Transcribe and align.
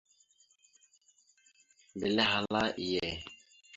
Mbelle 1.95 2.21
ahala: 2.25 2.61
«Iye». 2.85 3.05